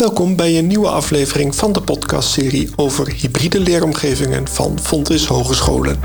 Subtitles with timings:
[0.00, 5.98] Welkom bij een nieuwe aflevering van de podcastserie over hybride leeromgevingen van Fontis Hogescholen.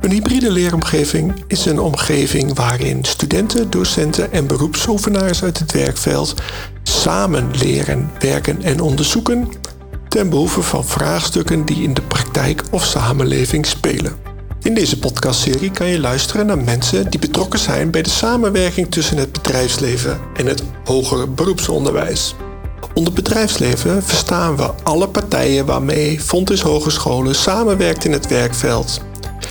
[0.00, 6.34] Een hybride leeromgeving is een omgeving waarin studenten, docenten en beroepsoefenaars uit het werkveld
[6.82, 9.48] samen leren, werken en onderzoeken
[10.08, 14.25] ten behoeve van vraagstukken die in de praktijk of samenleving spelen.
[14.66, 19.16] In deze podcastserie kan je luisteren naar mensen die betrokken zijn bij de samenwerking tussen
[19.16, 22.34] het bedrijfsleven en het hoger beroepsonderwijs.
[22.94, 29.00] Onder bedrijfsleven verstaan we alle partijen waarmee Fontis Hogescholen samenwerkt in het werkveld.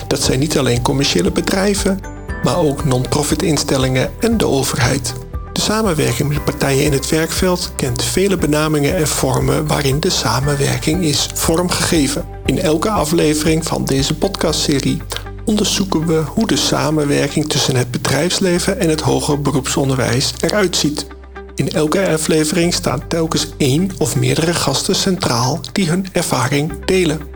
[0.07, 1.99] Dat zijn niet alleen commerciële bedrijven,
[2.43, 5.13] maar ook non-profit instellingen en de overheid.
[5.55, 11.03] De samenwerking met partijen in het werkveld kent vele benamingen en vormen waarin de samenwerking
[11.03, 12.25] is vormgegeven.
[12.45, 15.01] In elke aflevering van deze podcastserie
[15.45, 21.07] onderzoeken we hoe de samenwerking tussen het bedrijfsleven en het hoger beroepsonderwijs eruit ziet.
[21.55, 27.34] In elke aflevering staan telkens één of meerdere gasten centraal die hun ervaring delen.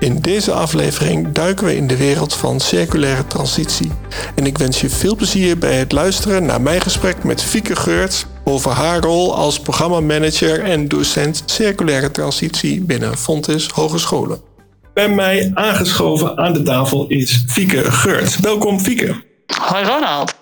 [0.00, 3.90] In deze aflevering duiken we in de wereld van circulaire transitie.
[4.34, 8.26] En ik wens je veel plezier bij het luisteren naar mijn gesprek met Fieke Geurts
[8.44, 14.40] over haar rol als programmamanager en docent circulaire transitie binnen Fontis Hogescholen.
[14.94, 18.38] Bij mij aangeschoven aan de tafel is Fieke Geurts.
[18.38, 19.22] Welkom Fieke.
[19.46, 20.34] Hoi Ronald.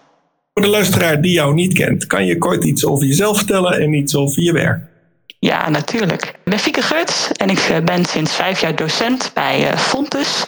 [0.53, 3.93] Voor de luisteraar die jou niet kent, kan je kort iets over jezelf vertellen en
[3.93, 4.96] iets over je werk?
[5.39, 6.25] Ja, natuurlijk.
[6.25, 10.47] Ik ben Fieke Geurts en ik eh, ben sinds vijf jaar docent bij uh, Fontes.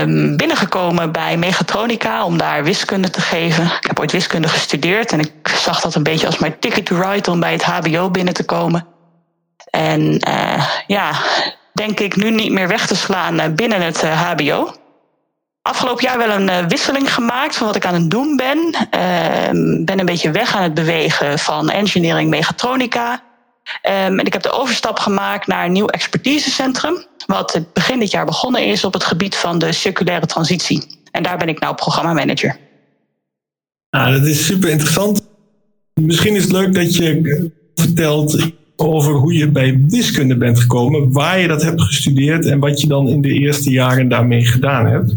[0.00, 3.64] Um, binnengekomen bij Mechatronica om daar wiskunde te geven.
[3.64, 7.00] Ik heb ooit wiskunde gestudeerd en ik zag dat een beetje als mijn ticket to
[7.00, 8.86] ride om bij het HBO binnen te komen.
[9.70, 11.12] En uh, ja,
[11.72, 14.74] denk ik nu niet meer weg te slaan binnen het HBO.
[15.62, 18.58] Afgelopen jaar wel een wisseling gemaakt van wat ik aan het doen ben.
[18.58, 23.22] Uh, ben een beetje weg aan het bewegen van engineering mechatronica
[23.82, 28.24] Um, en ik heb de overstap gemaakt naar een nieuw expertisecentrum, wat begin dit jaar
[28.24, 31.00] begonnen is op het gebied van de circulaire transitie.
[31.10, 32.56] En daar ben ik nou programmamanager.
[33.90, 35.20] Nou, dat is super interessant.
[35.94, 41.38] Misschien is het leuk dat je vertelt over hoe je bij wiskunde bent gekomen, waar
[41.38, 45.14] je dat hebt gestudeerd en wat je dan in de eerste jaren daarmee gedaan hebt.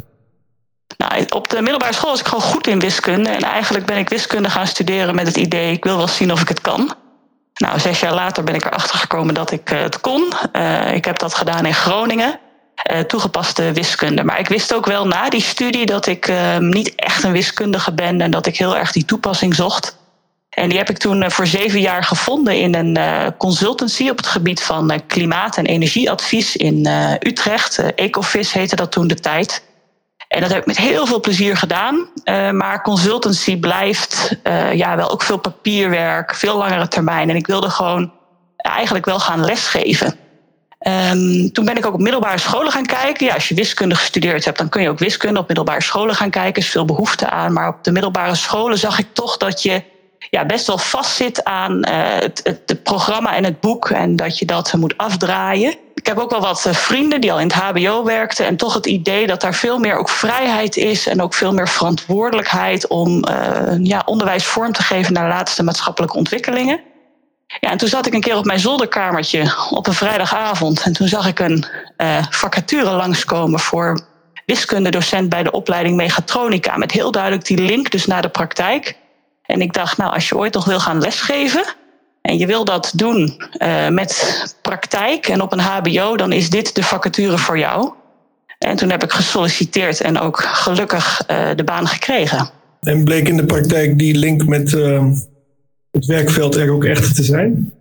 [0.98, 3.30] Nou, op de middelbare school was ik gewoon goed in wiskunde.
[3.30, 6.42] En eigenlijk ben ik wiskunde gaan studeren met het idee: ik wil wel zien of
[6.42, 6.94] ik het kan.
[7.56, 10.34] Nou, zes jaar later ben ik erachter gekomen dat ik uh, het kon.
[10.54, 12.40] Uh, ik heb dat gedaan in Groningen.
[12.92, 14.24] Uh, toegepaste wiskunde.
[14.24, 18.22] Maar ik wist ook wel na die studie dat ik niet echt een wiskundige ben
[18.22, 19.98] en dat ik heel erg die toepassing zocht.
[20.50, 24.64] En die heb ik toen voor zeven jaar gevonden in een consultancy op het gebied
[24.64, 26.88] van klimaat- en energieadvies in
[27.20, 27.94] Utrecht.
[27.96, 29.65] Ecofis heette dat toen de tijd.
[30.36, 32.10] En dat heb ik met heel veel plezier gedaan.
[32.26, 37.30] Uh, maar consultancy blijft uh, ja, wel ook veel papierwerk, veel langere termijn.
[37.30, 38.12] En ik wilde gewoon
[38.58, 40.16] eigenlijk wel gaan lesgeven.
[41.12, 43.26] Um, toen ben ik ook op middelbare scholen gaan kijken.
[43.26, 46.30] Ja, als je wiskunde gestudeerd hebt, dan kun je ook wiskunde op middelbare scholen gaan
[46.30, 46.54] kijken.
[46.54, 47.54] Er is veel behoefte aan.
[47.54, 49.84] Maar op de middelbare scholen zag ik toch dat je
[50.30, 53.90] ja, best wel vastzit aan uh, het, het, het, programma en het boek.
[53.90, 57.40] En dat je dat moet afdraaien ik heb ook wel wat eh, vrienden die al
[57.40, 58.46] in het HBO werkten.
[58.46, 61.08] En toch het idee dat daar veel meer ook vrijheid is.
[61.08, 65.64] En ook veel meer verantwoordelijkheid om uh, ja, onderwijs vorm te geven naar de laatste
[65.64, 66.80] maatschappelijke ontwikkelingen.
[67.60, 70.82] Ja, en toen zat ik een keer op mijn zolderkamertje op een vrijdagavond.
[70.82, 71.66] En toen zag ik een
[72.30, 74.00] vacature langskomen voor
[74.46, 76.78] wiskundedocent bij de opleiding Mechatronica.
[76.78, 78.96] Met heel duidelijk die link dus naar de praktijk.
[79.48, 81.66] En ik dacht, nou, als je ooit nog wil gaan lesgeven,
[82.26, 86.76] en je wil dat doen uh, met praktijk en op een HBO, dan is dit
[86.76, 87.94] de vacature voor jou.
[88.58, 92.50] En toen heb ik gesolliciteerd en ook gelukkig uh, de baan gekregen.
[92.82, 95.06] En bleek in de praktijk die link met uh,
[95.92, 97.74] het werkveld er ook echt te zijn?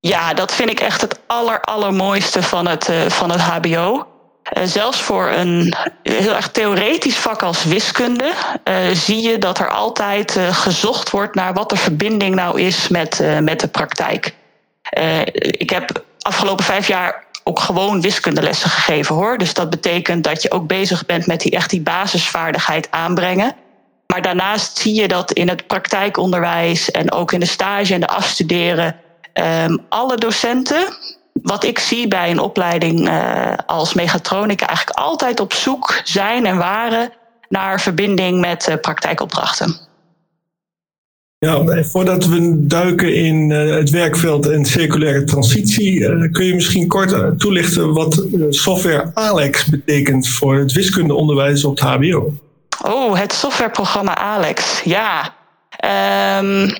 [0.00, 4.06] Ja, dat vind ik echt het aller, allermooiste van het, van het HBO.
[4.58, 8.32] Uh, zelfs voor een heel erg theoretisch vak als wiskunde
[8.64, 12.88] uh, zie je dat er altijd uh, gezocht wordt naar wat de verbinding nou is
[12.88, 14.34] met, met de praktijk.
[15.40, 19.38] ik heb afgelopen vijf jaar ook gewoon wiskundelessen gegeven hoor.
[19.38, 23.54] Dus dat betekent dat je ook bezig bent met die echt die basisvaardigheid aanbrengen.
[24.06, 28.06] Maar daarnaast zie je dat in het praktijkonderwijs en ook in de stage en de
[28.06, 28.96] afstuderen
[29.34, 30.96] um, alle docenten
[31.32, 36.56] wat ik zie bij een opleiding uh, als mechatronica eigenlijk altijd op zoek zijn en
[36.56, 37.12] waren
[37.48, 39.76] naar verbinding met uh, praktijkopdrachten.
[41.38, 47.38] Ja, voordat we duiken in uh, het werkveld en circulaire transitie, kun je misschien kort
[47.38, 52.32] toelichten wat software Alex betekent voor het wiskundeonderwijs op het HBO?
[52.84, 54.82] Oh, het softwareprogramma Alex.
[54.84, 55.34] Ja.
[56.38, 56.70] Um,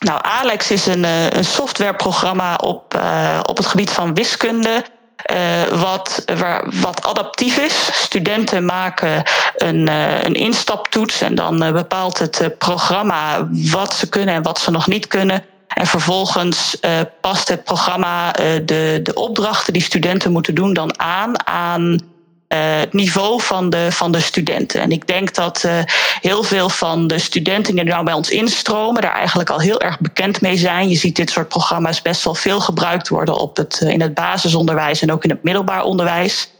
[0.00, 4.84] nou, Alex is een, eh, een softwareprogramma op, uh, op het gebied van wiskunde.
[5.32, 7.90] Uh, wat, waar, wat adaptief is.
[7.92, 9.22] Studenten maken
[9.56, 9.88] een,
[10.26, 15.06] een instaptoets en dan bepaalt het programma wat ze kunnen en wat ze nog niet
[15.06, 15.44] kunnen.
[15.68, 16.76] En vervolgens
[17.20, 18.30] past het programma
[18.64, 22.09] de, de opdrachten die studenten moeten doen dan aan aan
[22.54, 24.80] het niveau van de, van de studenten.
[24.80, 25.78] En ik denk dat uh,
[26.20, 29.98] heel veel van de studenten die nou bij ons instromen, daar eigenlijk al heel erg
[29.98, 30.88] bekend mee zijn.
[30.88, 34.14] Je ziet dit soort programma's best wel veel gebruikt worden op het, uh, in het
[34.14, 36.50] basisonderwijs en ook in het middelbaar onderwijs.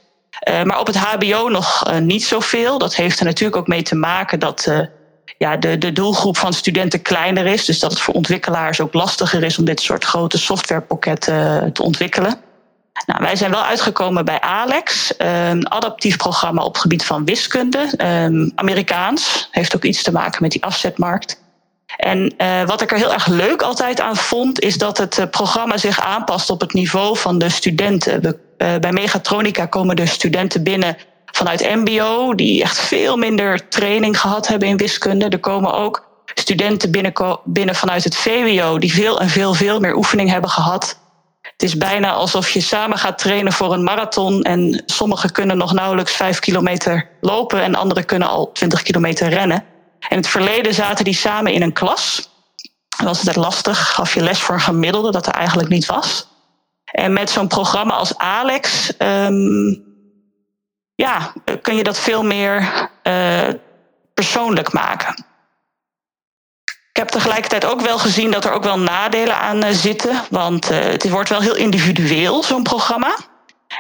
[0.65, 2.79] maar op het HBO nog niet zoveel.
[2.79, 4.73] Dat heeft er natuurlijk ook mee te maken dat
[5.39, 7.65] ja, de, de doelgroep van studenten kleiner is.
[7.65, 12.41] Dus dat het voor ontwikkelaars ook lastiger is om dit soort grote softwarepakketten te ontwikkelen.
[13.07, 17.93] Nou, wij zijn wel uitgekomen bij Alex, een adaptief programma op het gebied van wiskunde.
[17.99, 21.41] Um, Amerikaans, heeft ook iets te maken met die afzetmarkt.
[21.97, 25.25] En uh, wat ik er heel erg leuk altijd aan vond, is dat het uh,
[25.31, 28.21] programma zich aanpast op het niveau van de studenten.
[28.21, 30.97] We, uh, bij Megatronica komen de studenten binnen
[31.27, 35.29] vanuit MBO, die echt veel minder training gehad hebben in wiskunde.
[35.29, 37.13] Er komen ook studenten binnen,
[37.45, 40.99] binnen vanuit het VWO, die veel en veel, veel meer oefening hebben gehad.
[41.61, 44.43] Het is bijna alsof je samen gaat trainen voor een marathon.
[44.43, 49.65] En sommigen kunnen nog nauwelijks vijf kilometer lopen en anderen kunnen al twintig kilometer rennen.
[50.09, 52.31] In het verleden zaten die samen in een klas.
[52.89, 56.29] Dat was het lastig, gaf je les voor een gemiddelde, dat er eigenlijk niet was.
[56.85, 59.85] En met zo'n programma als Alex, um,
[60.95, 63.49] ja, kun je dat veel meer uh,
[64.15, 65.25] persoonlijk maken.
[67.01, 70.21] Heb tegelijkertijd ook wel gezien dat er ook wel nadelen aan uh, zitten.
[70.31, 73.17] Want uh, het wordt wel heel individueel, zo'n programma.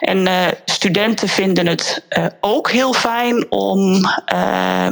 [0.00, 2.04] En uh, studenten vinden het
[2.40, 4.00] ook heel fijn om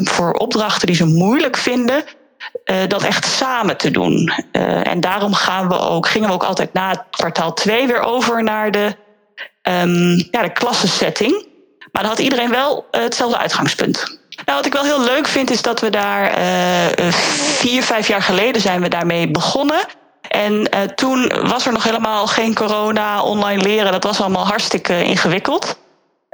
[0.02, 2.04] voor opdrachten die ze moeilijk vinden,
[2.88, 4.32] dat echt samen te doen.
[4.82, 8.70] en daarom gaan we ook, gingen we ook altijd na kwartaal 2 weer over naar
[8.70, 8.96] de,
[9.62, 11.46] um, ja, de klassensetting.
[11.92, 14.17] Maar dan had iedereen wel hetzelfde uitgangspunt.
[14.48, 17.12] Nou, wat ik wel heel leuk vind, is dat we daar uh,
[17.58, 19.80] vier, vijf jaar geleden zijn we daarmee begonnen.
[20.28, 23.92] En uh, toen was er nog helemaal geen corona, online leren.
[23.92, 25.78] Dat was allemaal hartstikke ingewikkeld.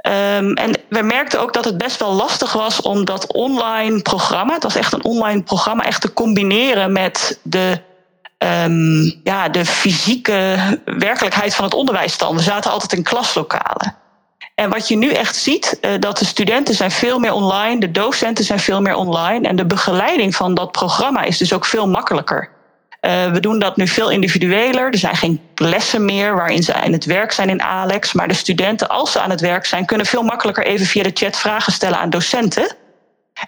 [0.07, 4.53] Um, en we merkten ook dat het best wel lastig was om dat online programma,
[4.53, 7.81] het was echt een online programma, echt te combineren met de,
[8.37, 12.15] um, ja, de fysieke werkelijkheid van het onderwijs.
[12.17, 14.04] We zaten altijd in klaslokalen.
[14.55, 17.91] En wat je nu echt ziet, uh, dat de studenten zijn veel meer online, de
[17.91, 21.87] docenten zijn veel meer online en de begeleiding van dat programma is dus ook veel
[21.87, 22.49] makkelijker.
[23.01, 24.91] Uh, we doen dat nu veel individueler.
[24.91, 28.13] Er zijn geen lessen meer waarin ze aan het werk zijn in Alex.
[28.13, 31.11] Maar de studenten, als ze aan het werk zijn, kunnen veel makkelijker even via de
[31.13, 32.75] chat vragen stellen aan docenten.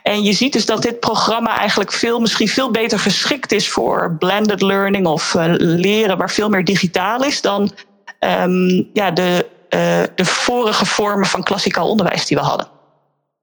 [0.03, 4.15] En je ziet dus dat dit programma eigenlijk veel, misschien veel beter geschikt is voor
[4.19, 7.71] blended learning of uh, leren waar veel meer digitaal is dan
[8.19, 12.67] um, ja, de uh, de vorige vormen van klassikaal onderwijs die we hadden.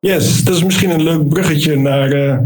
[0.00, 2.38] Yes, dat is misschien een leuk bruggetje naar uh,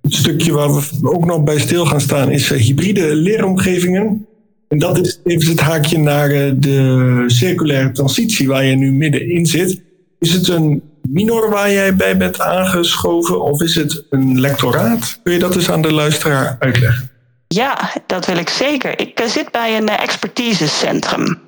[0.00, 4.26] het stukje waar we ook nog bij stil gaan staan, is uh, hybride leeromgevingen.
[4.68, 6.28] En dat is even het haakje naar
[6.58, 9.82] de circulaire transitie waar je nu middenin zit.
[10.18, 15.20] Is het een minor waar jij bij bent aangeschoven of is het een lectoraat?
[15.22, 17.10] Kun je dat eens aan de luisteraar uitleggen?
[17.48, 19.00] Ja, dat wil ik zeker.
[19.00, 21.38] Ik zit bij een expertisecentrum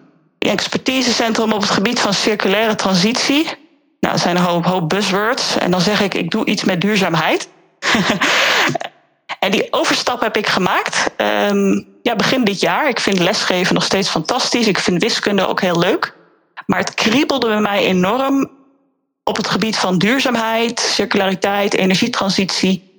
[0.50, 3.44] expertisecentrum op het gebied van circulaire transitie.
[4.00, 5.56] Nou, dat zijn een hoop, buzzwords.
[5.58, 7.48] En dan zeg ik, ik doe iets met duurzaamheid.
[9.44, 11.10] en die overstap heb ik gemaakt.
[11.16, 12.88] Um, ja, begin dit jaar.
[12.88, 14.66] Ik vind lesgeven nog steeds fantastisch.
[14.66, 16.14] Ik vind wiskunde ook heel leuk.
[16.66, 18.50] Maar het kriebelde bij mij enorm
[19.24, 22.90] op het gebied van duurzaamheid, circulariteit, energietransitie.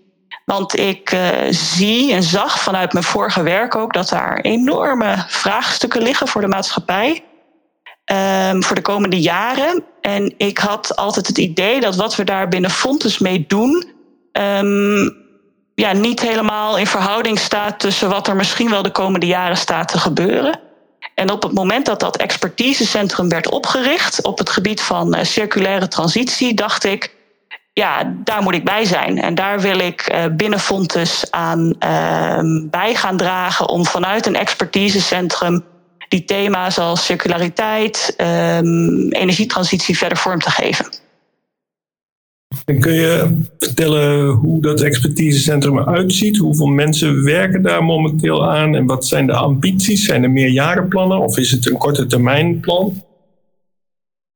[0.45, 6.01] Want ik uh, zie en zag vanuit mijn vorige werk ook dat daar enorme vraagstukken
[6.01, 7.23] liggen voor de maatschappij
[8.13, 9.83] um, voor de komende jaren.
[10.01, 13.91] En ik had altijd het idee dat wat we daar binnen Fontes mee doen,
[14.31, 15.15] um,
[15.75, 19.87] ja, niet helemaal in verhouding staat tussen wat er misschien wel de komende jaren staat
[19.87, 20.59] te gebeuren.
[21.15, 25.87] En op het moment dat dat expertisecentrum werd opgericht op het gebied van uh, circulaire
[25.87, 27.15] transitie, dacht ik,
[27.73, 29.21] ja, daar moet ik bij zijn.
[29.21, 32.39] En daar wil ik uh, binnen Fontes aan uh,
[32.69, 35.63] bij gaan dragen om vanuit een expertisecentrum
[36.13, 40.85] die thema's als circulariteit, um, energietransitie verder vorm te geven.
[42.65, 46.37] En kun je vertellen hoe dat expertisecentrum eruit ziet?
[46.37, 48.75] Hoeveel mensen werken daar momenteel aan?
[48.75, 50.05] En wat zijn de ambities?
[50.05, 53.03] Zijn er meerjarenplannen of is het een korte termijn plan?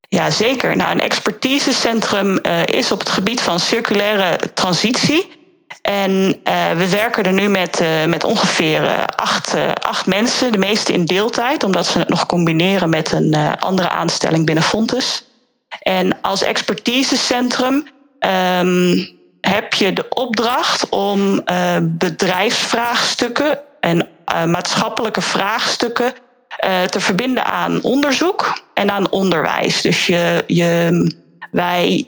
[0.09, 0.75] Ja, zeker.
[0.75, 5.36] Nou, een expertisecentrum uh, is op het gebied van circulaire transitie.
[5.87, 10.93] En uh, we werken er nu met, uh, met ongeveer acht, acht mensen, de meeste
[10.93, 15.23] in deeltijd, omdat ze het nog combineren met een andere aanstelling binnen Fontes.
[15.79, 17.87] En als expertisecentrum
[18.59, 19.09] um,
[19.41, 21.43] heb je de opdracht om
[21.81, 24.07] bedrijfsvraagstukken en
[24.45, 26.13] maatschappelijke vraagstukken
[26.89, 29.81] te verbinden aan onderzoek en aan onderwijs.
[29.81, 31.11] Dus je, je,
[31.51, 32.07] wij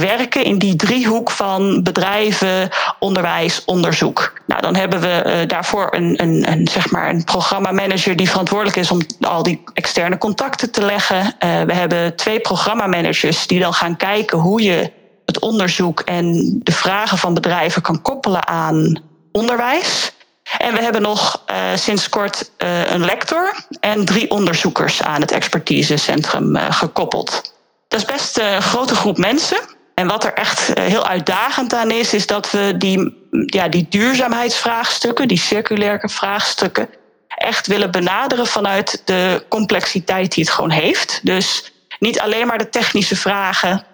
[0.00, 2.68] werken in die driehoek van bedrijven,
[2.98, 4.32] onderwijs, onderzoek.
[4.46, 8.76] Nou, dan hebben we uh, daarvoor een, een, een, zeg maar een programmamanager die verantwoordelijk
[8.76, 11.34] is om al die externe contacten te leggen.
[11.38, 14.92] we hebben twee programmamanagers die dan gaan kijken hoe je
[15.24, 19.02] het onderzoek en de vragen van bedrijven kan koppelen aan
[19.32, 20.12] onderwijs.
[20.58, 21.44] En we hebben nog
[21.74, 22.50] sinds kort
[22.88, 27.53] een lector en drie onderzoekers aan het expertisecentrum gekoppeld.
[27.94, 29.58] Dat is best een grote groep mensen.
[29.94, 35.28] En wat er echt heel uitdagend aan is, is dat we die, ja, die duurzaamheidsvraagstukken,
[35.28, 36.88] die circulaire vraagstukken,
[37.28, 41.20] echt willen benaderen vanuit de complexiteit die het gewoon heeft.
[41.22, 43.84] Dus niet alleen maar de technische vragen,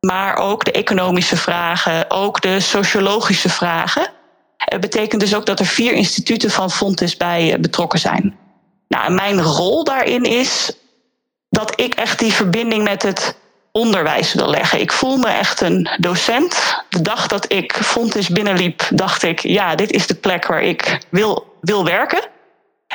[0.00, 4.08] maar ook de economische vragen, ook de sociologische vragen.
[4.56, 8.36] Het betekent dus ook dat er vier instituten van Fontes bij eh, betrokken zijn.
[8.88, 10.72] Nou, mijn rol daarin is
[11.56, 13.36] dat ik echt die verbinding met het
[13.72, 14.80] onderwijs wil leggen.
[14.80, 16.82] Ik voel me echt een docent.
[16.88, 21.00] De dag dat ik Fontes binnenliep, dacht ik, ja, dit is de plek waar ik
[21.08, 22.20] wil, wil werken.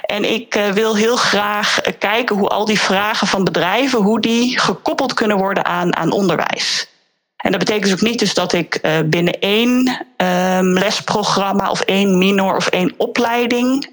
[0.05, 4.59] En ik uh, wil heel graag kijken hoe al die vragen van bedrijven, hoe die
[4.59, 6.89] gekoppeld kunnen worden aan, aan onderwijs.
[7.37, 11.81] En dat betekent dus ook niet dus dat ik uh, binnen één um, lesprogramma of
[11.81, 13.89] één minor of één opleiding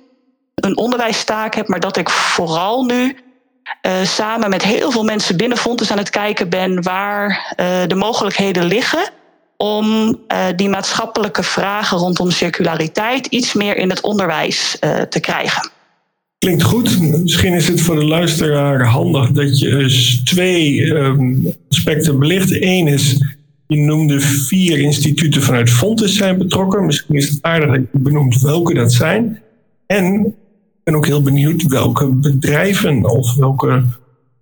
[0.54, 3.16] een onderwijstaak heb, maar dat ik vooral nu
[3.82, 7.94] uh, samen met heel veel mensen binnen Fontes aan het kijken ben waar uh, de
[7.94, 9.10] mogelijkheden liggen
[9.56, 10.16] om
[10.56, 14.76] die maatschappelijke vragen rondom circulariteit iets meer in het onderwijs
[15.08, 15.70] te krijgen.
[16.38, 17.00] Klinkt goed.
[17.22, 22.62] Misschien is het voor de luisteraar handig dat je dus twee um, aspecten belicht.
[22.62, 23.22] Eén is
[23.66, 26.86] je noemde vier instituten vanuit Fontes zijn betrokken.
[26.86, 29.42] Misschien is het aardig dat je benoemt welke dat zijn.
[29.86, 30.34] En
[30.88, 33.84] ben ook heel benieuwd welke bedrijven of welke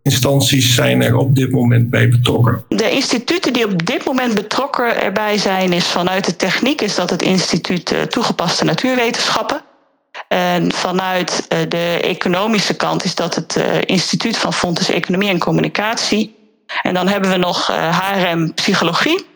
[0.03, 2.65] instanties zijn er op dit moment bij betrokken?
[2.69, 7.11] De instituten die op dit moment betrokken erbij zijn, is vanuit de techniek is dat
[7.11, 9.61] het instituut eh, toegepaste natuurwetenschappen.
[10.29, 15.39] En vanuit eh, de economische kant is dat het eh, instituut van Fontes Economie en
[15.39, 16.35] Communicatie.
[16.83, 19.27] En dan hebben we nog HRM Psychologie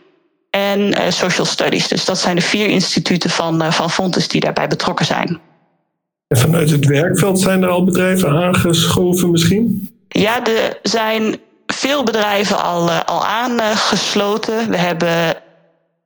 [0.51, 1.89] en Social Studies.
[1.89, 5.41] Dus dat zijn de vier instituten van, van Fontes die daarbij betrokken zijn.
[6.31, 9.95] En vanuit het werkveld zijn er al bedrijven aangeschoven misschien?
[10.09, 14.71] Ja, er zijn veel bedrijven al, al aangesloten.
[14.71, 15.35] We hebben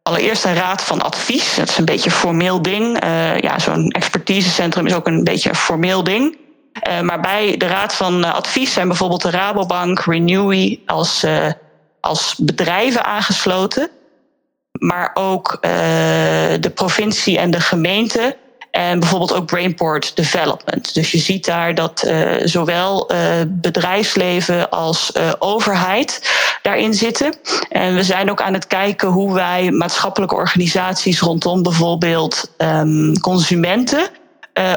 [0.02, 1.54] allereerst een raad van advies.
[1.56, 3.04] Dat is een beetje een formeel ding.
[3.04, 6.36] Uh, ja, Zo'n expertisecentrum is ook een beetje een formeel ding.
[6.88, 11.26] Uh, maar bij de Raad van Advies zijn bijvoorbeeld de Rabobank, Renewy als,
[12.00, 13.90] als bedrijven aangesloten.
[14.72, 15.58] Maar ook
[16.60, 18.36] de provincie en de gemeente.
[18.74, 20.94] En bijvoorbeeld ook Brainport Development.
[20.94, 22.10] Dus je ziet daar dat
[22.44, 23.10] zowel
[23.48, 27.36] bedrijfsleven als overheid daarin zitten.
[27.70, 34.08] En we zijn ook aan het kijken hoe wij maatschappelijke organisaties rondom bijvoorbeeld um, consumenten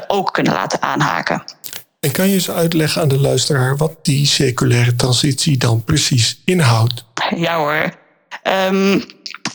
[0.06, 1.42] ook kunnen laten aanhaken.
[2.00, 7.04] En kan je eens uitleggen aan de luisteraar wat die circulaire transitie dan precies inhoudt?
[7.36, 7.94] Ja hoor.
[8.68, 9.04] Um,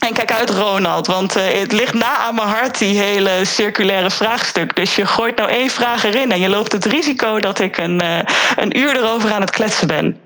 [0.04, 4.10] en kijk uit, Ronald, want uh, het ligt na aan mijn hart, die hele circulaire
[4.10, 4.76] vraagstuk.
[4.76, 8.02] Dus je gooit nou één vraag erin en je loopt het risico dat ik een,
[8.02, 8.18] uh,
[8.56, 10.20] een uur erover aan het kletsen ben.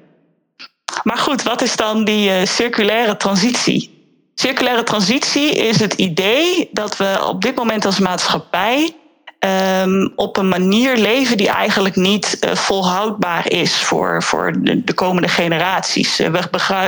[1.02, 3.97] Maar goed, wat is dan die uh, circulaire transitie?
[4.35, 8.90] Circulaire transitie is het idee dat we op dit moment als maatschappij
[9.82, 15.28] um, op een manier leven die eigenlijk niet volhoudbaar is voor, voor de, de komende
[15.28, 16.16] generaties.
[16.16, 16.42] We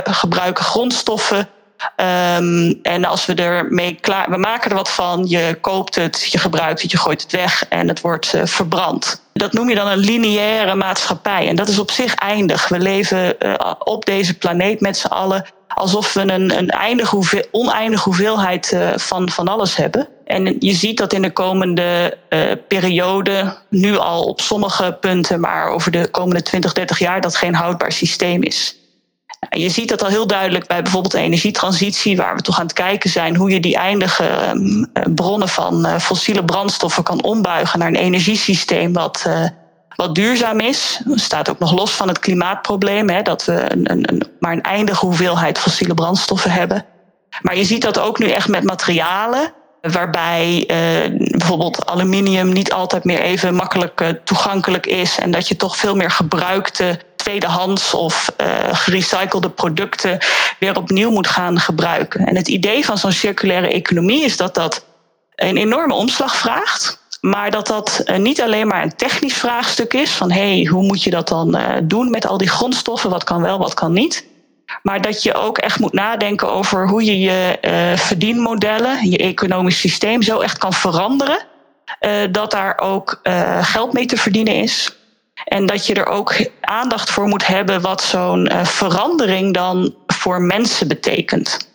[0.04, 1.49] gebruiken grondstoffen.
[1.96, 6.38] Um, en als we ermee klaar, we maken er wat van, je koopt het, je
[6.38, 9.22] gebruikt het, je gooit het weg en het wordt uh, verbrand.
[9.32, 11.49] Dat noem je dan een lineaire maatschappij.
[11.49, 12.68] En dat is op zich eindig.
[12.68, 13.37] We leven
[13.78, 18.90] op deze planeet met z'n allen alsof we een, een eindige hoeveel, oneindige hoeveelheid uh,
[18.96, 20.08] van, van alles hebben.
[20.25, 22.18] En je ziet dat in de komende
[22.68, 27.54] periode, nu al op sommige punten, maar over de komende 20, 30 jaar, dat geen
[27.54, 28.79] houdbaar systeem is.
[29.49, 32.73] Je ziet dat al heel duidelijk bij bijvoorbeeld de energietransitie, waar we toch aan het
[32.73, 37.88] kijken zijn hoe je die eindige um, bronnen van uh, fossiele brandstoffen kan ombuigen naar
[37.88, 39.26] een energiesysteem wat
[40.00, 41.00] wat duurzaam is.
[41.04, 44.62] Dat staat ook nog los van het klimaatprobleem, hè, dat we een, een, maar een
[44.62, 46.85] eindige hoeveelheid fossiele brandstoffen hebben.
[47.42, 53.04] Maar je ziet dat ook nu echt met materialen, waarbij uh, bijvoorbeeld aluminium niet altijd
[53.04, 58.47] meer even makkelijk toegankelijk is en dat je toch veel meer gebruikte tweedehands of uh,
[58.73, 60.19] gerecyclede producten
[60.59, 62.27] weer opnieuw moet gaan gebruiken.
[62.27, 64.85] En het idee van zo'n circulaire economie is dat dat
[65.35, 66.99] een enorme omslag vraagt.
[67.21, 71.11] Maar dat dat niet alleen maar een technisch vraagstuk is van hey, hoe moet je
[71.11, 74.25] dat dan doen met al die grondstoffen, wat kan wel, wat kan niet.
[74.83, 79.81] Maar dat je ook echt moet nadenken over hoe je je uh, verdienmodellen, je economisch
[79.81, 81.39] systeem zo echt kan veranderen.
[82.00, 84.97] Uh, dat daar ook uh, geld mee te verdienen is.
[85.44, 90.88] En dat je er ook aandacht voor moet hebben wat zo'n verandering dan voor mensen
[90.88, 91.68] betekent.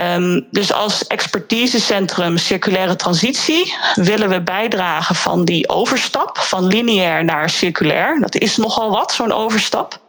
[0.00, 7.50] Um, dus als expertisecentrum circulaire transitie willen we bijdragen van die overstap van lineair naar
[7.50, 8.20] circulair.
[8.20, 10.00] Dat is nogal wat, zo'n overstap.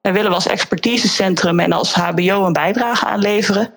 [0.00, 3.72] Daar willen we als expertisecentrum en als HBO een bijdrage aan leveren.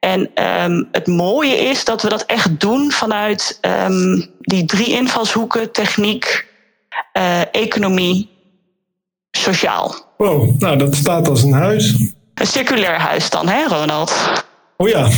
[0.00, 5.72] En um, het mooie is dat we dat echt doen vanuit um, die drie invalshoeken:
[5.72, 6.46] techniek,
[7.12, 8.30] uh, economie,
[9.30, 9.94] sociaal.
[10.16, 11.94] Wow, nou dat staat als een huis.
[12.34, 14.44] Een circulair huis dan, hè, Ronald?
[14.76, 15.02] Oh ja.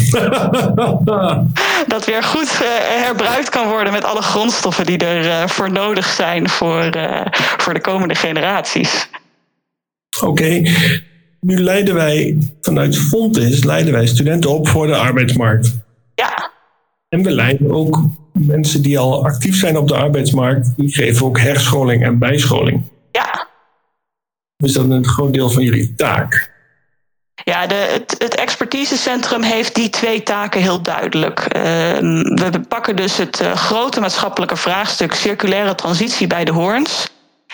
[1.94, 2.68] dat weer goed uh,
[3.04, 6.90] herbruikt kan worden met alle grondstoffen die er uh, voor nodig zijn voor,
[7.56, 9.08] voor de komende generaties.
[10.20, 10.62] Oké,
[11.40, 15.78] nu leiden wij vanuit Fontis leiden wij studenten op voor de arbeidsmarkt.
[16.14, 16.50] Ja.
[17.08, 18.00] En we leiden ook
[18.32, 22.82] mensen die al actief zijn op de arbeidsmarkt, die geven ook herscholing en bijscholing.
[23.12, 23.48] Ja.
[24.56, 26.50] Dus dat is een groot deel van jullie taak.
[27.44, 31.40] Ja, de, het, het expertisecentrum heeft die twee taken heel duidelijk.
[31.40, 31.62] Uh,
[32.50, 37.10] we pakken dus het uh, grote maatschappelijke vraagstuk circulaire transitie bij de hoorns.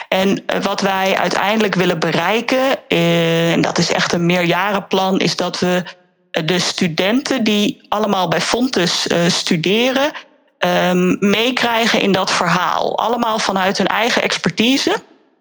[0.08, 5.36] En eh, wat wij uiteindelijk willen bereiken, eh, en dat is echt een meerjarenplan, is
[5.36, 5.82] dat we
[6.30, 10.10] eh, de studenten die allemaal bij Fontes studeren,
[10.58, 12.98] ehm, meekrijgen in dat verhaal.
[12.98, 14.96] Allemaal vanuit hun eigen expertise.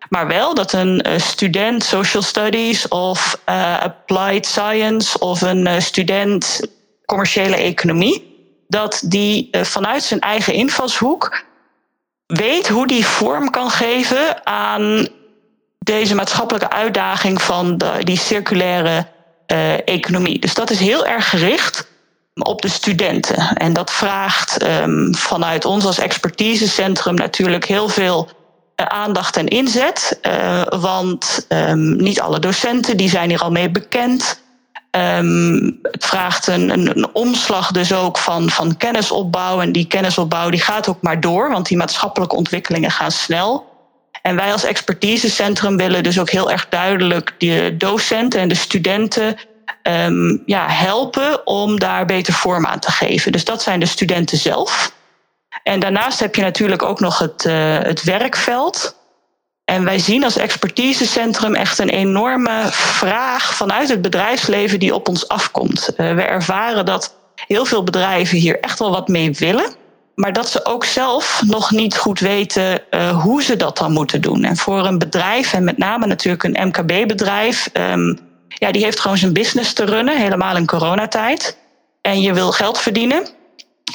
[0.10, 3.42] Maar wel dat een student social studies of
[3.80, 6.62] applied science of een student
[7.06, 8.36] commerciële economie,
[8.68, 11.44] dat die vanuit zijn eigen invalshoek
[12.26, 15.08] weet hoe die vorm kan geven aan
[15.80, 19.08] deze maatschappelijke uitdaging van de, die circulaire
[19.86, 20.40] economie.
[20.40, 21.88] Dus dat is heel erg gericht
[22.46, 23.56] op de studenten.
[23.56, 30.20] En dat vraagt um, vanuit ons als expertisecentrum natuurlijk heel veel uh, aandacht en inzet.
[30.22, 34.42] Uh, want um, niet alle docenten die zijn hier al mee bekend.
[34.92, 39.62] Um, het vraagt een, een, een, omslag dus ook van, van kennisopbouw.
[39.62, 43.76] En die kennisopbouw die gaat ook maar door, want die maatschappelijke ontwikkelingen gaan snel.
[44.22, 49.38] En wij als expertisecentrum willen dus ook heel erg duidelijk de docenten en de studenten
[49.84, 53.32] um, ja, helpen om daar beter vorm aan te geven.
[53.32, 54.96] Dus dat zijn de studenten zelf.
[55.64, 58.96] En daarnaast heb je natuurlijk ook nog het, uh, het werkveld.
[59.66, 65.28] En wij zien als expertisecentrum echt een enorme vraag vanuit het bedrijfsleven die op ons
[65.28, 65.90] afkomt.
[65.90, 69.76] Uh, we ervaren dat heel veel bedrijven hier echt wel wat mee willen,
[70.16, 74.22] maar dat ze ook zelf nog niet goed weten uh, hoe ze dat dan moeten
[74.22, 74.44] doen.
[74.44, 79.18] En voor een bedrijf, en met name natuurlijk een MKB-bedrijf, um, ja, die heeft gewoon
[79.18, 81.58] zijn business te runnen, helemaal in coronatijd.
[82.02, 83.28] En je wil geld verdienen.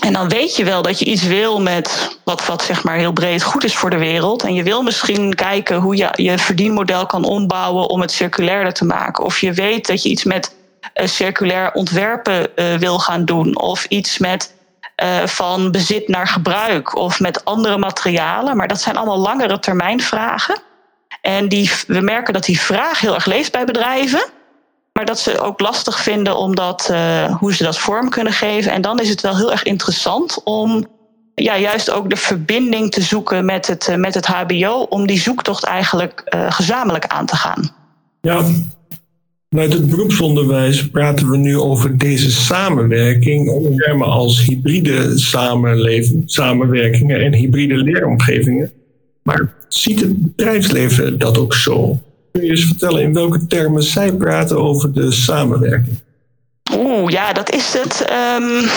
[0.01, 3.13] En dan weet je wel dat je iets wil met wat, wat zeg maar heel
[3.13, 4.43] breed goed is voor de wereld.
[4.43, 8.85] En je wil misschien kijken hoe je je verdienmodel kan ombouwen om het circulairder te
[8.85, 9.25] maken.
[9.25, 10.55] Of je weet dat je iets met
[10.95, 13.59] uh, circulair ontwerpen uh, wil gaan doen.
[13.59, 14.55] Of iets met
[15.03, 16.97] uh, van bezit naar gebruik.
[16.97, 18.57] Of met andere materialen.
[18.57, 20.57] Maar dat zijn allemaal langere termijn vragen.
[21.21, 24.25] En die, we merken dat die vraag heel erg leeft bij bedrijven.
[24.93, 28.73] Maar dat ze ook lastig vinden omdat, uh, hoe ze dat vorm kunnen geven.
[28.73, 30.87] En dan is het wel heel erg interessant om
[31.35, 34.87] ja, juist ook de verbinding te zoeken met het, uh, met het HBO.
[34.89, 37.71] Om die zoektocht eigenlijk uh, gezamenlijk aan te gaan.
[38.21, 38.45] Ja,
[39.51, 43.75] vanuit het beroepsonderwijs praten we nu over deze samenwerking.
[43.77, 45.19] Termen als hybride
[46.27, 48.73] samenwerkingen en hybride leeromgevingen.
[49.23, 52.01] Maar ziet het bedrijfsleven dat ook zo?
[52.33, 55.99] Kun je eens vertellen in welke termen zij praten over de samenwerking?
[56.77, 58.05] Oeh, ja, dat is het.
[58.41, 58.69] Um,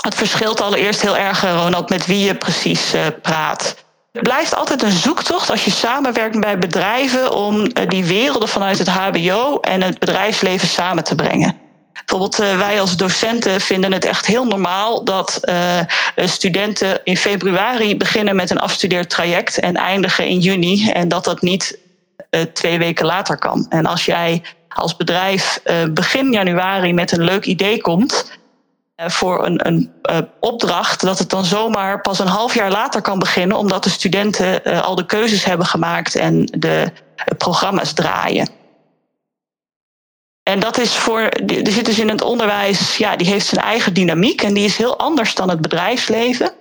[0.00, 3.76] het verschilt allereerst heel erg, eh, Ronald, met wie je precies uh, praat.
[4.12, 8.78] Het blijft altijd een zoektocht als je samenwerkt bij bedrijven om uh, die werelden vanuit
[8.78, 11.58] het HBO en het bedrijfsleven samen te brengen.
[11.92, 15.40] Bijvoorbeeld wij als docenten vinden het echt heel normaal dat
[16.16, 20.90] studenten in februari beginnen met een afstudeertraject en eindigen in juni.
[20.90, 21.78] En dat dat niet
[22.52, 23.66] twee weken later kan.
[23.68, 28.38] En als jij als bedrijf begin januari met een leuk idee komt
[28.96, 29.92] voor een, een
[30.40, 34.82] opdracht, dat het dan zomaar pas een half jaar later kan beginnen, omdat de studenten
[34.82, 36.92] al de keuzes hebben gemaakt en de
[37.38, 38.48] programma's draaien.
[40.42, 43.94] En dat is voor, er zit dus in het onderwijs, ja, die heeft zijn eigen
[43.94, 46.52] dynamiek en die is heel anders dan het bedrijfsleven.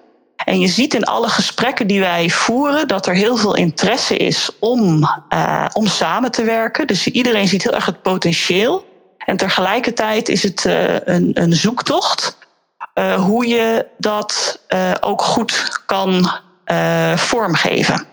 [0.46, 4.50] En je ziet in alle gesprekken die wij voeren dat er heel veel interesse is
[4.60, 6.88] om, uh, om samen te werken.
[6.88, 8.86] Dus iedereen ziet heel erg het potentieel.
[9.18, 12.38] En tegelijkertijd is het uh, een, een zoektocht
[12.96, 14.60] uh, hoe je dat
[15.00, 16.32] ook goed kan
[17.16, 18.08] vormgeven.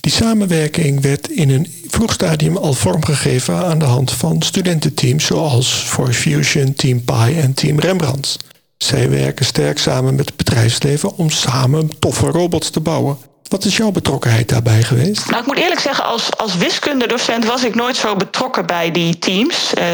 [0.00, 5.72] Die samenwerking werd in een vroeg stadium al vormgegeven aan de hand van studententeams zoals
[5.72, 8.36] For Fusion, Team Pi en Team Rembrandt.
[8.82, 13.18] Zij werken sterk samen met het bedrijfsleven om samen toffe robots te bouwen.
[13.48, 15.30] Wat is jouw betrokkenheid daarbij geweest?
[15.30, 19.18] Nou, ik moet eerlijk zeggen, als, als wiskundedocent was ik nooit zo betrokken bij die
[19.18, 19.72] teams.
[19.78, 19.84] Uh,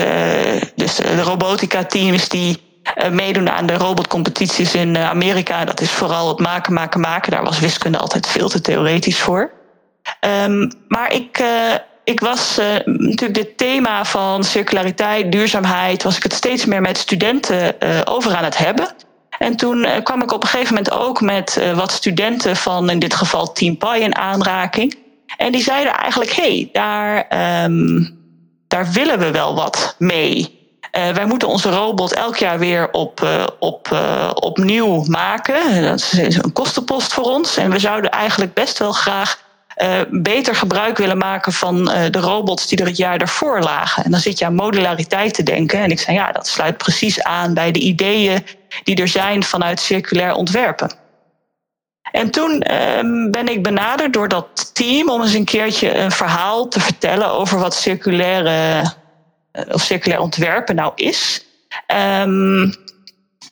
[0.74, 2.62] dus de robotica-teams die
[2.96, 5.64] uh, meedoen aan de robotcompetities in uh, Amerika.
[5.64, 7.30] Dat is vooral het maken, maken, maken.
[7.30, 9.50] Daar was wiskunde altijd veel te theoretisch voor.
[10.20, 11.42] Um, maar ik,
[12.08, 16.98] ik was uh, natuurlijk dit thema van circulariteit, duurzaamheid, was ik het steeds meer met
[16.98, 18.88] studenten uh, over aan het hebben.
[19.38, 23.14] En toen kwam ik op een gegeven moment ook met wat studenten van in dit
[23.14, 24.98] geval Team Pi in aanraking.
[25.36, 27.16] En die zeiden eigenlijk, hé, hey, daar,
[27.64, 28.18] um,
[28.68, 30.58] daar willen we wel wat mee.
[30.90, 33.88] Wij moeten onze robot elk jaar weer op, op,
[34.34, 35.82] opnieuw maken.
[35.82, 37.56] Dat is een kostenpost voor ons.
[37.56, 39.47] En we zouden eigenlijk best wel graag
[39.82, 44.04] uh, beter gebruik willen maken van uh, de robots die er het jaar daarvoor lagen.
[44.04, 45.80] En dan zit je aan modulariteit te denken.
[45.80, 48.46] En ik zei, ja, dat sluit precies aan bij de ideeën
[48.84, 50.90] die er zijn vanuit circulair ontwerpen.
[52.12, 56.68] En toen uh, ben ik benaderd door dat team om eens een keertje een verhaal
[56.68, 58.80] te vertellen over wat circulaire
[59.52, 61.46] uh, of circulair ontwerpen nou is.
[62.22, 62.74] Um,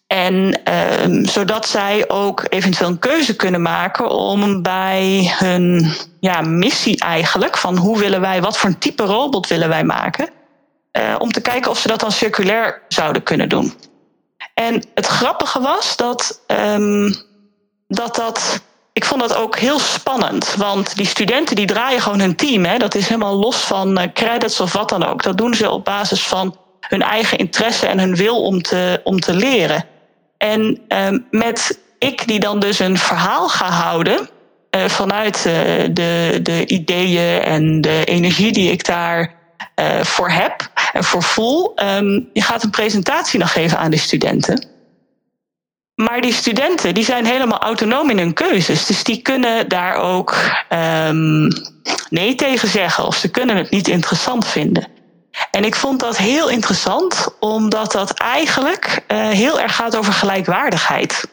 [0.06, 7.00] en uh, zodat zij ook eventueel een keuze kunnen maken om bij hun ja, missie
[7.00, 10.28] eigenlijk, van hoe willen wij, wat voor een type robot willen wij maken,
[10.92, 13.74] uh, om te kijken of ze dat dan circulair zouden kunnen doen.
[14.54, 17.14] En het grappige was dat um,
[17.88, 18.60] dat, dat
[18.92, 20.54] ik vond dat ook heel spannend.
[20.54, 22.64] Want die studenten die draaien gewoon hun team.
[22.64, 22.78] Hè?
[22.78, 25.22] Dat is helemaal los van uh, credits of wat dan ook.
[25.22, 29.20] Dat doen ze op basis van hun eigen interesse en hun wil om te, om
[29.20, 29.84] te leren.
[30.38, 34.28] En uh, met ik die dan dus een verhaal ga houden
[34.70, 35.52] uh, vanuit uh,
[35.90, 39.34] de, de ideeën en de energie die ik daar
[39.80, 41.72] uh, voor heb en voor voel.
[42.32, 44.74] Je gaat een presentatie nog geven aan de studenten.
[45.94, 48.86] Maar die studenten die zijn helemaal autonoom in hun keuzes.
[48.86, 50.34] Dus die kunnen daar ook
[50.70, 51.48] um,
[52.10, 54.95] nee tegen zeggen of ze kunnen het niet interessant vinden.
[55.56, 61.28] En ik vond dat heel interessant, omdat dat eigenlijk uh, heel erg gaat over gelijkwaardigheid.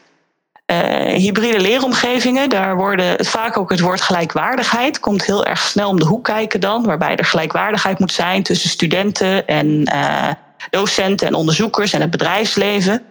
[0.66, 0.78] Uh,
[1.14, 6.04] hybride leeromgevingen, daar worden vaak ook het woord gelijkwaardigheid, komt heel erg snel om de
[6.04, 10.28] hoek kijken dan, waarbij er gelijkwaardigheid moet zijn tussen studenten en uh,
[10.70, 13.02] docenten en onderzoekers en het bedrijfsleven.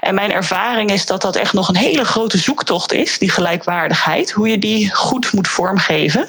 [0.00, 4.30] En mijn ervaring is dat dat echt nog een hele grote zoektocht is, die gelijkwaardigheid,
[4.30, 6.28] hoe je die goed moet vormgeven.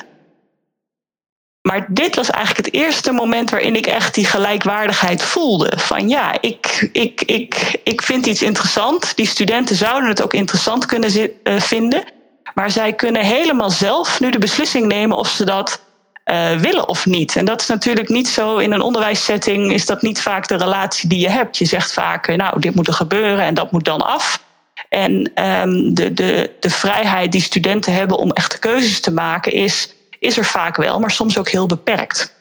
[1.61, 5.73] Maar dit was eigenlijk het eerste moment waarin ik echt die gelijkwaardigheid voelde.
[5.77, 9.15] Van ja, ik, ik, ik, ik vind iets interessant.
[9.15, 11.11] Die studenten zouden het ook interessant kunnen
[11.43, 12.03] uh, vinden.
[12.53, 15.81] Maar zij kunnen helemaal zelf nu de beslissing nemen of ze dat
[16.25, 17.35] uh, willen of niet.
[17.35, 21.09] En dat is natuurlijk niet zo in een onderwijssetting, is dat niet vaak de relatie
[21.09, 21.57] die je hebt.
[21.57, 24.43] Je zegt vaak, eh, nou, dit moet er gebeuren en dat moet dan af.
[24.89, 29.95] En um, de, de, de vrijheid die studenten hebben om echte keuzes te maken is
[30.21, 32.35] is er vaak wel, maar soms ook heel beperkt.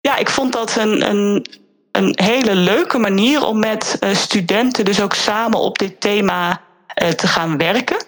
[0.00, 1.46] Ja, ik vond dat een, een,
[1.92, 6.60] een hele leuke manier om met uh, studenten dus ook samen op dit thema
[7.02, 8.04] uh, te gaan werken.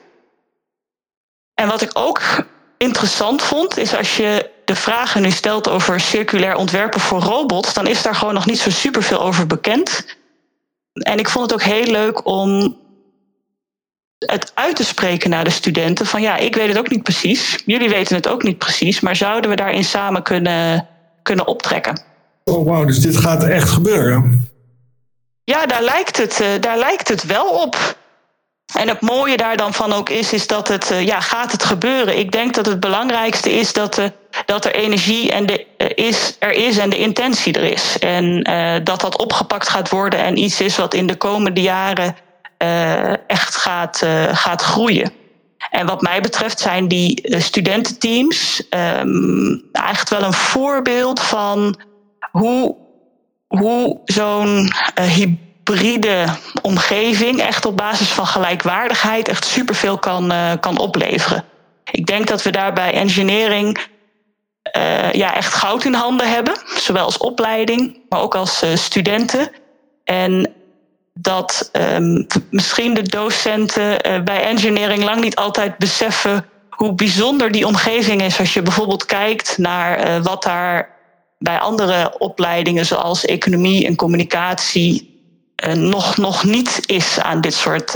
[1.55, 2.46] En wat ik ook
[2.79, 7.87] interessant vond, is als je de vragen nu stelt over circulair ontwerpen voor robots, dan
[7.87, 10.16] is daar gewoon nog niet zo superveel over bekend.
[10.92, 12.79] En ik vond het ook heel leuk om
[14.18, 17.62] het uit te spreken naar de studenten van ja, ik weet het ook niet precies,
[17.66, 20.88] jullie weten het ook niet precies, maar zouden we daarin samen kunnen,
[21.22, 22.02] kunnen optrekken?
[22.44, 24.50] Oh wauw, dus dit gaat echt gebeuren?
[25.44, 27.96] Ja, daar lijkt het, uh, daar lijkt het wel op.
[28.74, 32.18] En het mooie daar dan van ook is, is dat het, ja, gaat het gebeuren?
[32.18, 34.12] Ik denk dat het belangrijkste is dat,
[34.46, 37.98] dat er energie en de, is, er is en de intentie er is.
[37.98, 38.42] En
[38.85, 42.16] dat dat opgepakt gaat worden en iets is wat in de komende jaren
[43.27, 45.12] echt gaat, gaat groeien.
[45.71, 51.81] En wat mij betreft zijn die eh, studententeams um, eigenlijk wel een voorbeeld van
[52.31, 52.77] hoe,
[53.47, 56.25] hoe zo'n hybride
[56.62, 61.45] omgeving echt op basis van gelijkwaardigheid echt superveel kan, kan opleveren.
[61.90, 63.79] Ik denk dat we daarbij engineering
[65.12, 69.51] ja, echt goud in handen hebben, zowel als opleiding, maar ook als studenten.
[70.05, 70.53] En
[71.18, 77.66] dat um, misschien de docenten uh, bij engineering lang niet altijd beseffen hoe bijzonder die
[77.66, 78.38] omgeving is.
[78.38, 80.94] Als je bijvoorbeeld kijkt naar uh, wat daar
[81.38, 85.20] bij andere opleidingen, zoals economie en communicatie,
[85.66, 87.94] uh, nog, nog niet is aan dit soort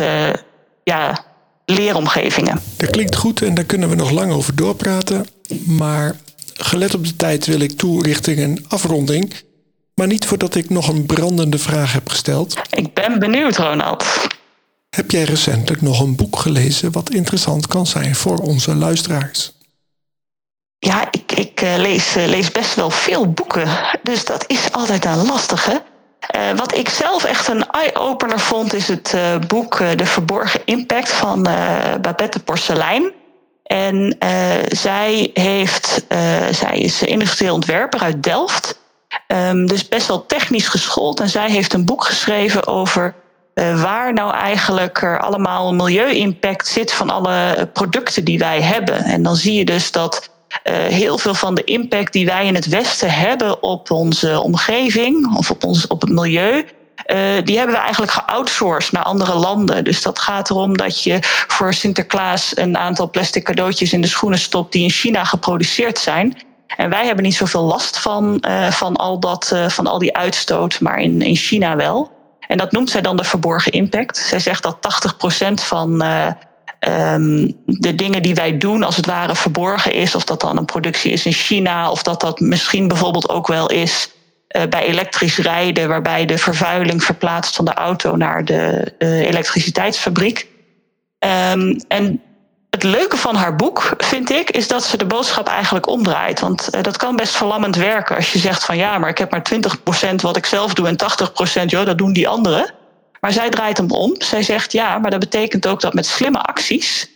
[0.84, 1.24] ja,
[1.64, 2.60] leeromgevingen.
[2.76, 5.26] Dat klinkt goed en daar kunnen we nog lang over doorpraten.
[5.66, 6.16] Maar
[6.54, 9.34] gelet op de tijd wil ik toe richting een afronding.
[10.00, 12.60] Maar niet voordat ik nog een brandende vraag heb gesteld.
[12.70, 14.26] Ik ben benieuwd, Ronald.
[14.90, 19.52] Heb jij recentelijk nog een boek gelezen wat interessant kan zijn voor onze luisteraars?
[20.78, 23.68] Ja, ik, ik uh, lees, uh, lees best wel veel boeken.
[24.02, 25.82] Dus dat is altijd een lastige.
[26.36, 31.42] Uh, wat ik zelf echt een eye-opener vond, is het boek De Verborgen Impact van
[32.00, 33.12] Babette Porcelein.
[33.62, 34.16] En
[34.68, 36.06] zij, heeft,
[36.50, 38.78] zij is industrieel ontwerper uit Delft.
[39.26, 41.20] Um, dus best wel technisch geschoold.
[41.20, 43.14] En zij heeft een boek geschreven over
[43.54, 49.04] uh, waar nou eigenlijk er allemaal milieu-impact zit van alle producten die wij hebben.
[49.04, 50.30] En dan zie je dus dat
[50.64, 55.36] uh, heel veel van de impact die wij in het Westen hebben op onze omgeving
[55.36, 56.66] of op, ons, op het milieu.
[57.06, 59.84] Uh, die hebben we eigenlijk geoutsourced naar andere landen.
[59.84, 64.38] Dus dat gaat erom dat je voor Sinterklaas een aantal plastic cadeautjes in de schoenen
[64.38, 66.36] stopt die in China geproduceerd zijn.
[66.76, 70.16] En wij hebben niet zoveel last van, uh, van, al, dat, uh, van al die
[70.16, 72.10] uitstoot, maar in, in China wel.
[72.40, 74.16] En dat noemt zij dan de verborgen impact.
[74.16, 74.78] Zij zegt dat
[75.50, 76.26] 80% van uh,
[77.14, 80.14] um, de dingen die wij doen, als het ware verborgen is.
[80.14, 83.70] Of dat dan een productie is in China, of dat dat misschien bijvoorbeeld ook wel
[83.70, 84.10] is
[84.68, 90.46] bij elektrisch rijden, waarbij de vervuiling verplaatst van de auto naar de elektriciteitsfabriek.
[91.52, 92.22] Um, en
[92.70, 96.40] het leuke van haar boek, vind ik, is dat ze de boodschap eigenlijk omdraait.
[96.40, 99.30] Want uh, dat kan best verlammend werken als je zegt van ja, maar ik heb
[99.30, 99.46] maar
[100.12, 100.96] 20% wat ik zelf doe en
[101.62, 102.74] 80% joh, dat doen die anderen.
[103.20, 104.14] Maar zij draait hem om.
[104.18, 107.10] Zij zegt ja, maar dat betekent ook dat met slimme acties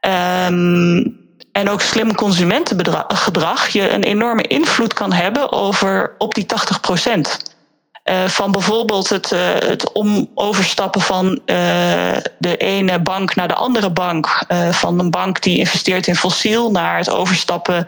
[0.00, 1.16] um,
[1.52, 7.56] en ook slim consumentengedrag je een enorme invloed kan hebben over op die 80%.
[8.10, 11.36] Uh, van bijvoorbeeld het, uh, het om overstappen van uh,
[12.38, 14.44] de ene bank naar de andere bank.
[14.70, 17.86] van een bank die investeert in fossiel naar het overstappen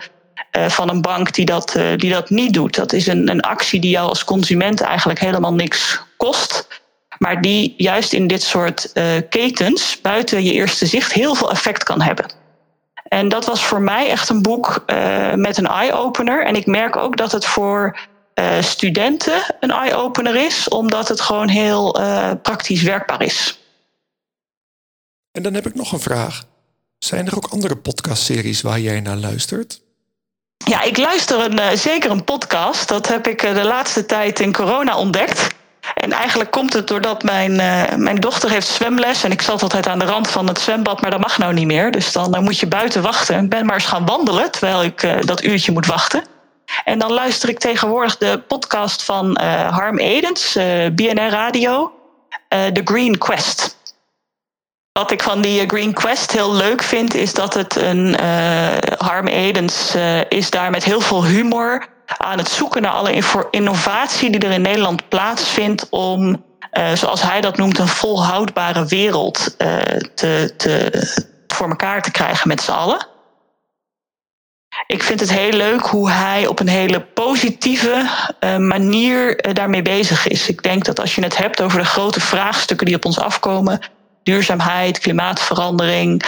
[0.53, 2.75] van een bank die dat, die dat niet doet.
[2.75, 6.67] Dat is een, een actie die jou als consument eigenlijk helemaal niks kost.
[7.19, 8.93] Maar die juist in dit soort
[9.29, 12.33] ketens buiten je eerste zicht heel veel effect kan hebben.
[13.03, 14.85] En dat was voor mij echt een boek
[15.35, 16.45] met een eye-opener.
[16.45, 18.10] En ik merk ook dat het voor uh,
[18.61, 23.59] studenten een eye-opener is, omdat het gewoon heel uh, praktisch werkbaar is.
[25.33, 26.45] En dan heb ik nog een vraag.
[26.99, 29.81] Zijn er ook andere podcastseries waar jij naar luistert?
[30.57, 32.89] Ja, ik luister een, uh, zeker een podcast.
[32.89, 35.47] Dat heb ik de laatste tijd in corona ontdekt.
[35.95, 37.57] En eigenlijk komt het doordat mijn,
[38.03, 39.25] mijn dochter heeft zwemles.
[39.25, 41.67] En ik zat altijd aan de rand van het zwembad, maar dat mag nou niet
[41.67, 41.91] meer.
[41.91, 43.35] Dus dan, dan moet je buiten wachten.
[43.35, 46.25] En ben maar eens gaan wandelen, terwijl ik dat uurtje moet wachten.
[46.85, 51.93] En dan luister ik tegenwoordig de podcast van uh, Harm Edens, uh, BNR Radio,
[52.55, 53.79] uh, The Green Quest.
[54.93, 58.17] Wat ik van die Green Quest heel leuk vind, is dat het een
[58.99, 59.95] Harm Edens
[60.29, 64.63] is daar met heel veel humor aan het zoeken naar alle innovatie die er in
[64.63, 66.45] Nederland plaatsvindt om,
[66.95, 69.55] zoals hij dat noemt, een volhoudbare wereld
[70.15, 70.91] te, te,
[71.47, 73.07] voor elkaar te krijgen met z'n allen
[74.87, 79.83] ik vind het heel leuk hoe hij op een hele positieve uh, manier uh, daarmee
[79.83, 80.49] bezig is.
[80.49, 83.81] Ik denk dat als je het hebt over de grote vraagstukken die op ons afkomen,
[84.23, 86.23] duurzaamheid, klimaatverandering,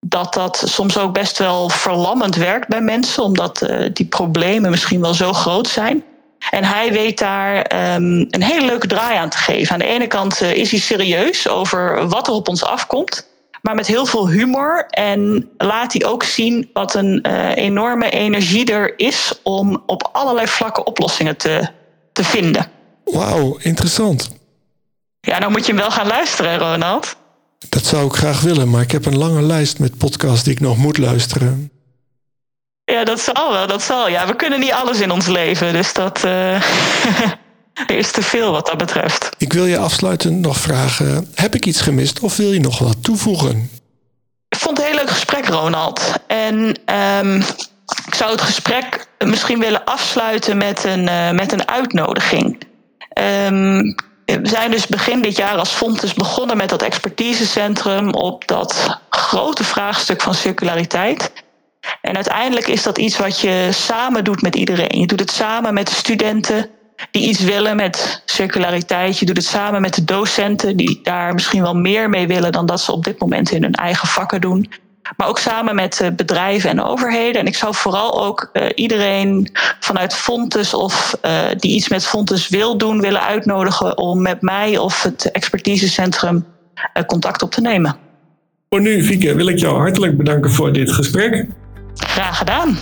[0.00, 5.00] dat dat soms ook best wel verlammend werkt bij mensen, omdat uh, die problemen misschien
[5.00, 6.04] wel zo groot zijn.
[6.50, 7.56] En hij weet daar
[7.94, 9.72] um, een hele leuke draai aan te geven.
[9.72, 13.30] Aan de ene kant is hij serieus over wat er op ons afkomt
[13.62, 14.86] maar met heel veel humor.
[14.86, 20.46] En laat hij ook zien wat een uh, enorme energie er is om op allerlei
[20.46, 21.68] vlakken oplossingen te,
[22.12, 22.70] te vinden.
[23.04, 24.30] Wauw, interessant.
[25.20, 27.16] Ja, dan moet je hem wel gaan luisteren, Ronald.
[27.68, 30.60] Dat zou ik graag willen, maar ik heb een lange lijst met podcasts die ik
[30.60, 31.70] nog moet luisteren.
[32.84, 34.08] Ja, dat zal wel, dat zal.
[34.08, 36.62] Ja, we kunnen niet alles in ons leven, dus dat uh,
[37.74, 39.28] er is te veel wat dat betreft.
[39.38, 43.04] Ik wil je afsluitend nog vragen: heb ik iets gemist of wil je nog wat
[43.04, 43.70] toevoegen?
[44.48, 46.12] Ik vond het een heel leuk gesprek, Ronald.
[46.26, 46.54] En
[47.24, 47.36] um,
[48.06, 52.60] ik zou het gesprek misschien willen afsluiten met een, uh, met een uitnodiging.
[53.46, 58.98] Um, we zijn dus begin dit jaar als Fontes begonnen met dat expertisecentrum op dat
[59.10, 61.32] grote vraagstuk van circulariteit.
[62.00, 65.00] En uiteindelijk is dat iets wat je samen doet met iedereen.
[65.00, 66.70] Je doet het samen met de studenten
[67.10, 69.18] die iets willen met circulariteit.
[69.18, 72.66] Je doet het samen met de docenten die daar misschien wel meer mee willen dan
[72.66, 74.70] dat ze op dit moment in hun eigen vakken doen.
[75.16, 77.40] Maar ook samen met eh, bedrijven en overheden.
[77.40, 79.48] En ik zou vooral ook uh, iedereen
[79.80, 84.78] vanuit Fontes of uh, die iets met Fontes wil doen, willen uitnodigen om met mij
[84.78, 86.44] of het expertisecentrum
[87.06, 87.96] contact op te nemen.
[88.68, 91.46] Voor nu, Fieke, wil ik jou hartelijk bedanken voor dit gesprek.
[91.94, 92.78] Graag gedaan.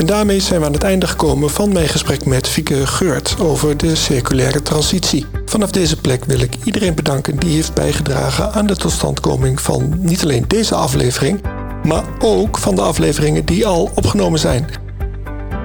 [0.00, 3.76] En daarmee zijn we aan het einde gekomen van mijn gesprek met Fieke Geurt over
[3.76, 5.26] de circulaire transitie.
[5.44, 10.22] Vanaf deze plek wil ik iedereen bedanken die heeft bijgedragen aan de totstandkoming van niet
[10.22, 11.40] alleen deze aflevering,
[11.84, 14.66] maar ook van de afleveringen die al opgenomen zijn.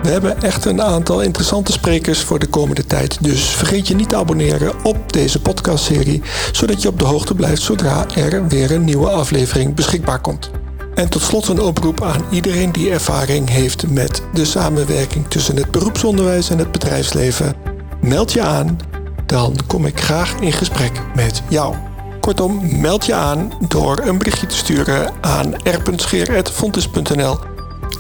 [0.04, 4.10] We hebben echt een aantal interessante sprekers voor de komende tijd, dus vergeet je niet
[4.10, 6.22] te abonneren op deze podcastserie,
[6.52, 10.52] zodat je op de hoogte blijft zodra er weer een nieuwe aflevering beschikbaar komt.
[10.96, 15.72] En tot slot een oproep aan iedereen die ervaring heeft met de samenwerking tussen het
[15.72, 17.56] beroepsonderwijs en het bedrijfsleven.
[18.02, 18.78] Meld je aan,
[19.26, 21.76] dan kom ik graag in gesprek met jou.
[22.20, 27.38] Kortom, meld je aan door een berichtje te sturen aan r.scheer.fontes.nl.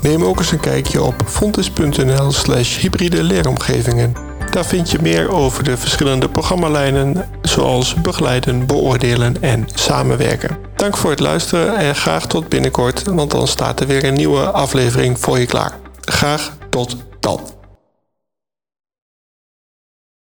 [0.01, 4.13] Neem ook eens een kijkje op fontes.nl slash hybride leeromgevingen.
[4.51, 10.57] Daar vind je meer over de verschillende programmalijnen, zoals begeleiden, beoordelen en samenwerken.
[10.85, 14.51] Dank voor het luisteren en graag tot binnenkort, want dan staat er weer een nieuwe
[14.51, 15.71] aflevering voor je klaar.
[16.01, 17.54] Graag tot dan.